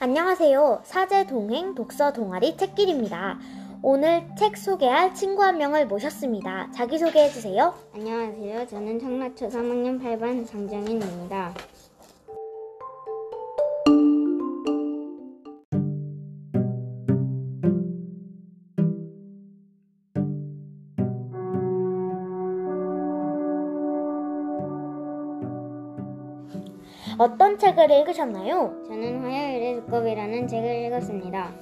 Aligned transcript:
안녕하세요. 0.00 0.82
사제 0.84 1.26
동행 1.26 1.74
독서 1.74 2.12
동아리 2.12 2.56
책길입니다. 2.56 3.38
오늘 3.82 4.24
책 4.36 4.56
소개할 4.56 5.14
친구 5.14 5.42
한 5.42 5.58
명을 5.58 5.86
모셨습니다. 5.86 6.70
자기소개해 6.72 7.30
주세요. 7.30 7.74
안녕하세요. 7.94 8.66
저는 8.66 8.98
청라초 8.98 9.48
3학년 9.48 10.02
8반 10.02 10.46
장정인입니다. 10.46 11.54
어떤 27.18 27.58
책을 27.58 27.90
읽으셨나요? 27.90 28.84
저는 28.86 29.20
화요 29.22 29.47
두꺼비라는 29.78 30.48
책을 30.48 30.86
읽었습니다. 30.86 31.52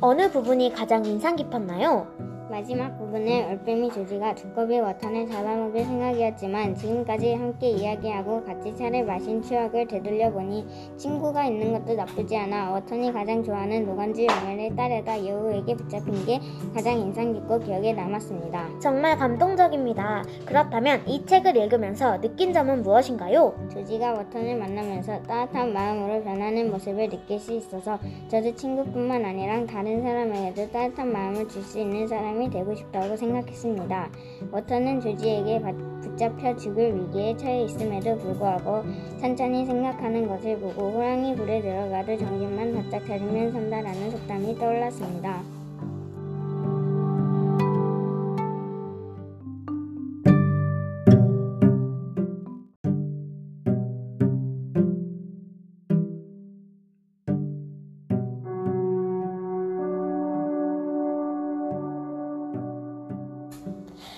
어느 0.00 0.28
부분이 0.30 0.72
가장 0.74 1.04
인상 1.06 1.36
깊었나요? 1.36 2.31
마지막 2.52 2.98
부분에 2.98 3.50
올빼미 3.50 3.90
조지가 3.92 4.34
두꺼비 4.34 4.78
워턴을 4.78 5.26
잡아먹을 5.26 5.84
생각이었지만 5.84 6.74
지금까지 6.74 7.32
함께 7.32 7.70
이야기하고 7.70 8.44
같이 8.44 8.76
차를 8.76 9.06
마신 9.06 9.40
추억을 9.40 9.88
되돌려보니 9.88 10.66
친구가 10.98 11.46
있는 11.46 11.72
것도 11.72 11.94
나쁘지 11.94 12.36
않아 12.36 12.72
워턴이 12.72 13.10
가장 13.10 13.42
좋아하는 13.42 13.86
노간지 13.86 14.26
열매를 14.26 14.76
따려다 14.76 15.26
여우에게 15.26 15.74
붙잡힌 15.76 16.26
게 16.26 16.40
가장 16.74 16.98
인상 16.98 17.32
깊고 17.32 17.58
기억에 17.60 17.94
남았습니다. 17.94 18.78
정말 18.80 19.16
감동적입니다. 19.16 20.22
그렇다면 20.44 21.08
이 21.08 21.24
책을 21.24 21.56
읽으면서 21.56 22.20
느낀 22.20 22.52
점은 22.52 22.82
무엇인가요? 22.82 23.54
조지가 23.72 24.12
워턴을 24.12 24.56
만나면서 24.58 25.22
따뜻한 25.22 25.72
마음으로 25.72 26.22
변하는 26.22 26.70
모습을 26.70 27.08
느낄 27.08 27.38
수 27.38 27.54
있어서 27.54 27.98
저도 28.28 28.54
친구뿐만 28.54 29.24
아니라 29.24 29.64
다른 29.64 30.02
사람에게도 30.02 30.70
따뜻한 30.70 31.10
마음을 31.10 31.48
줄 31.48 31.62
수 31.62 31.78
있는 31.78 32.06
사람이 32.08 32.41
되고 32.50 32.74
싶다고 32.74 33.16
생각했습니다. 33.16 34.10
워턴은 34.50 35.00
조지에게 35.00 35.60
받- 35.60 35.74
붙잡혀 36.02 36.54
죽을 36.56 36.94
위기에 36.96 37.36
처해 37.36 37.64
있음에도 37.64 38.16
불구하고 38.18 38.82
천천히 39.20 39.64
생각하는 39.64 40.26
것을 40.28 40.58
보고 40.58 40.90
호랑이 40.90 41.34
굴에 41.36 41.62
들어가도 41.62 42.18
정신만 42.18 42.74
바짝 42.74 43.06
차리면 43.06 43.52
산다라는 43.52 44.10
속담이 44.10 44.58
떠올랐습니다. 44.58 45.61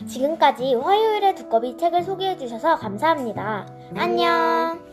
지금까지 0.07 0.75
화요일의 0.75 1.35
두꺼비 1.35 1.77
책을 1.77 2.03
소개해 2.03 2.37
주셔서 2.37 2.77
감사합니다. 2.77 3.67
안녕. 3.97 4.84